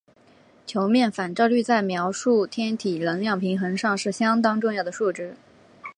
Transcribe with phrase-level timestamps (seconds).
[0.65, 5.37] 球面反照率在描述天体能量平衡上是相当重要的数值。